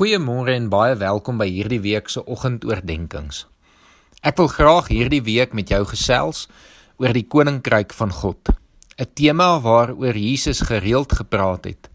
[0.00, 3.42] Goeiemôre en baie welkom by hierdie week se oggendoordenkings.
[4.24, 6.46] Ek wil graag hierdie week met jou gesels
[6.96, 8.48] oor die koninkryk van God.
[8.96, 11.90] 'n Tema waaroor Jesus gereeld gepraat het.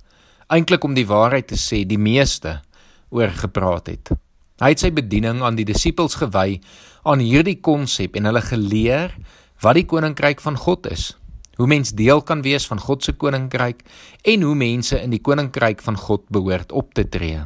[0.54, 2.62] Eintlik om die waarheid te sê, die meeste
[3.10, 4.13] oor gepraat het.
[4.62, 6.62] Hy het sy bediening aan die disippels gewy
[7.10, 9.17] aan hierdie konsep en hulle geleer
[9.65, 11.17] wat die koninkryk van God is.
[11.58, 13.81] Hoe mens deel kan wees van God se koninkryk
[14.22, 17.41] en hoe mense in die koninkryk van God behoort op te tree.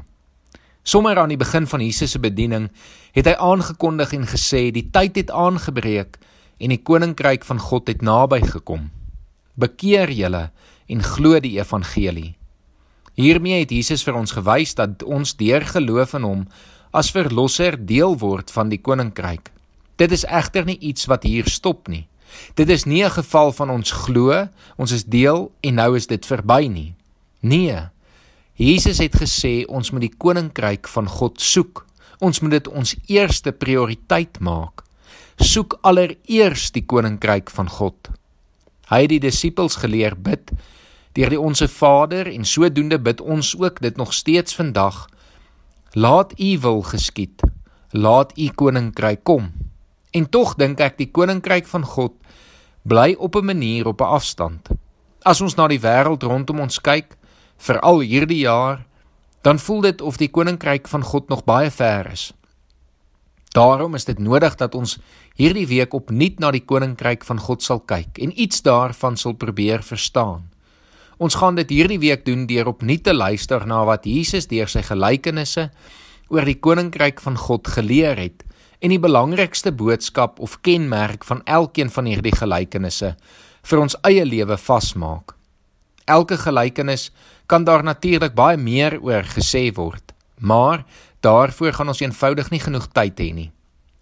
[0.90, 2.70] Sommer aan die begin van Jesus se bediening
[3.14, 6.18] het hy aangekondig en gesê die tyd het aangebreek
[6.58, 8.88] en die koninkryk van God het naby gekom.
[9.54, 10.48] Bekeer julle
[10.90, 12.32] en glo die evangelie.
[13.20, 16.42] Hiermee het Jesus vir ons gewys dat ons deur geloof in hom
[16.90, 19.52] as verlosser deel word van die koninkryk.
[20.02, 22.08] Dit is egter nie iets wat hier stop nie.
[22.58, 26.26] Dit is nie 'n geval van ons glo, ons is deel en nou is dit
[26.26, 26.96] verby nie.
[27.42, 27.78] Nee,
[28.60, 31.86] Jesus het gesê ons moet die koninkryk van God soek.
[32.20, 34.84] Ons moet dit ons eerste prioriteit maak.
[35.40, 38.10] Soek allereers die koninkryk van God.
[38.92, 40.52] Hy het die disippels geleer bid
[41.16, 45.08] deur die onsse Vader en sodoende bid ons ook dit nog steeds vandag.
[45.96, 47.42] Laat U wil geskied.
[47.96, 49.54] Laat U koninkryk kom.
[50.12, 52.20] En tog dink ek die koninkryk van God
[52.84, 54.68] bly op 'n manier op 'n afstand.
[55.24, 57.16] As ons na die wêreld rondom ons kyk,
[57.60, 58.86] veral hierdie jaar,
[59.44, 62.32] dan voel dit of die koninkryk van God nog baie ver is.
[63.56, 65.00] Daarom is dit nodig dat ons
[65.40, 69.84] hierdie week opnuut na die koninkryk van God sal kyk en iets daarvan sal probeer
[69.84, 70.46] verstaan.
[71.18, 74.84] Ons gaan dit hierdie week doen deur opnuut te luister na wat Jesus deur sy
[74.86, 75.70] gelykenisse
[76.30, 78.46] oor die koninkryk van God geleer het
[78.80, 83.16] en die belangrikste boodskap of kenmerk van elkeen van hierdie gelykenisse
[83.72, 85.39] vir ons eie lewe vasmaak.
[86.10, 87.12] Elke gelykenis
[87.46, 90.84] kan daar natuurlik baie meer oor gesê word, maar
[91.22, 93.50] daarvoor gaan ons eenvoudig nie genoeg tyd hê nie.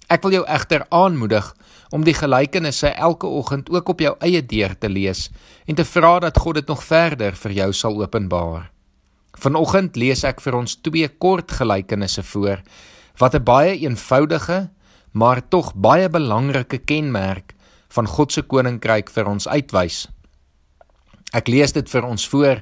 [0.07, 1.49] Ek wil jou egter aanmoedig
[1.91, 5.27] om die gelykenisse elke oggend ook op jou eie deur te lees
[5.67, 8.69] en te vra dat God dit nog verder vir jou sal openbaar.
[9.37, 12.63] Vanoggend lees ek vir ons twee kort gelykenisse voor
[13.19, 14.69] wat 'n baie eenvoudige
[15.11, 17.53] maar tog baie belangrike kenmerk
[17.89, 20.07] van God se koninkryk vir ons uitwys.
[21.35, 22.61] Ek lees dit vir ons voor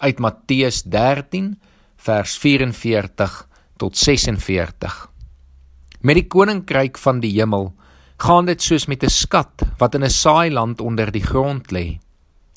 [0.00, 1.52] uit Matteus 13
[2.00, 3.36] vers 44
[3.78, 4.96] tot 46.
[6.00, 7.70] Met die koninkryk van die hemel
[8.20, 12.00] gaan dit soos met 'n skat wat in 'n saailand onder die grond lê.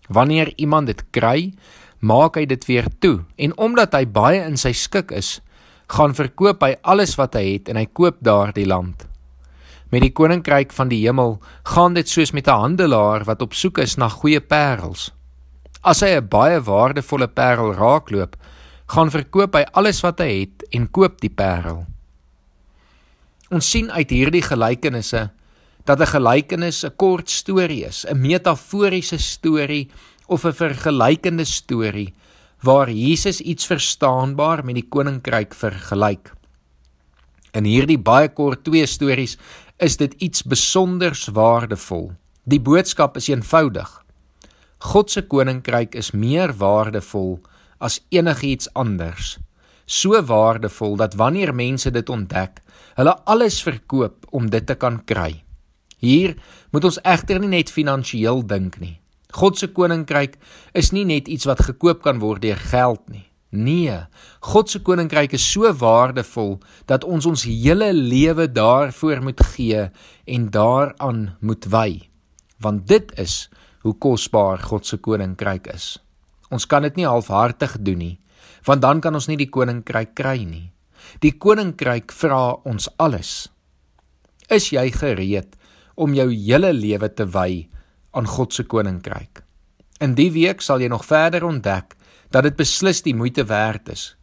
[0.09, 1.53] Wanneer iemand dit kry,
[1.99, 5.41] maak hy dit weer toe en omdat hy baie in sy skik is,
[5.87, 9.07] gaan verkoop hy alles wat hy het en hy koop daardie land.
[9.91, 13.77] Met die koninkryk van die hemel gaan dit soos met 'n handelaar wat op soek
[13.77, 15.13] is na goeie parels.
[15.83, 18.37] As hy 'n baie waardevolle parel raakloop,
[18.87, 21.85] gaan verkoop hy alles wat hy het en koop die parel.
[23.51, 25.29] Ons sien uit hierdie gelykenisse
[25.85, 29.89] dat 'n gelykenis 'n kort storie is, 'n metaforiese storie
[30.27, 32.13] of 'n vergelykende storie
[32.63, 36.31] waar Jesus iets verstaanbaar met die koninkryk vergelyk.
[37.53, 39.37] In hierdie baie kort twee stories
[39.77, 42.13] is dit iets besonders waardevol.
[42.43, 44.02] Die boodskap is eenvoudig.
[44.83, 47.37] God se koninkryk is meer waardevol
[47.79, 49.37] as enigiets anders.
[49.87, 52.59] So waardevol dat wanneer mense dit ontdek,
[52.99, 55.43] hulle alles verkoop om dit te kan kry.
[56.03, 56.35] Hier
[56.75, 58.97] moet ons egter nie net finansiëel dink nie.
[59.33, 60.35] God se koninkryk
[60.77, 63.23] is nie net iets wat gekoop kan word deur geld nie.
[63.53, 63.95] Nee,
[64.43, 66.57] God se koninkryk is so waardevol
[66.89, 69.87] dat ons ons hele lewe daarvoor moet gee
[70.25, 72.01] en daaraan moet wy.
[72.59, 73.45] Want dit is
[73.83, 75.97] hoe kosbaar God se koninkryk is.
[76.53, 78.15] Ons kan dit nie halfhartig doen nie,
[78.67, 80.69] want dan kan ons nie die koninkryk kry nie.
[81.19, 83.49] Die koninkryk vra ons alles.
[84.51, 85.57] Is jy gereed
[85.95, 87.67] om jou hele lewe te wy
[88.15, 89.43] aan God se koninkryk?
[90.03, 91.95] In die week sal jy nog verder ontdek
[92.33, 94.13] dat dit beslis die moeite werd is,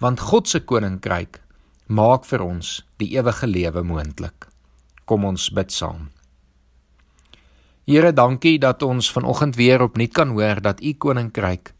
[0.00, 1.42] want God se koninkryk
[1.90, 4.48] maak vir ons die ewige lewe moontlik.
[5.04, 6.08] Kom ons bid saam.
[7.88, 11.72] Here, dankie dat ons vanoggend weer opnuut kan hoor dat u koninkryk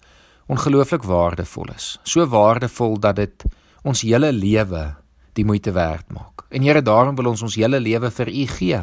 [0.48, 1.98] ongelooflik waardevol is.
[2.02, 3.44] So waardevol dat dit
[3.84, 4.96] ons hele lewe
[5.36, 6.46] die moeite werd maak.
[6.48, 8.80] En Here, daarom wil ons ons hele lewe vir u gee.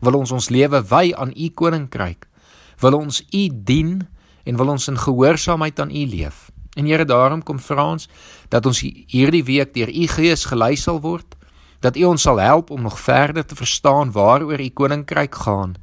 [0.00, 2.26] Wil ons ons lewe wy aan u koninkryk.
[2.82, 4.02] Wil ons u dien
[4.44, 6.50] en wil ons in gehoorsaamheid aan u leef.
[6.74, 8.08] En Here, daarom kom vra ons
[8.50, 11.38] dat ons hierdie week deur u Gees gelei sal word,
[11.80, 15.76] dat u ons sal help om nog verder te verstaan waaroor u koninkryk gaan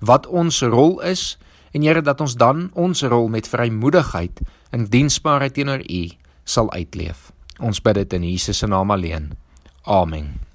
[0.00, 1.38] wat ons rol is
[1.70, 4.42] en Here dat ons dan ons rol met vrymoedigheid
[4.74, 6.02] en diensbaarheid teenoor U
[6.44, 7.30] sal uitleef.
[7.60, 9.32] Ons bid dit in Jesus se naam alleen.
[9.86, 10.49] Amen.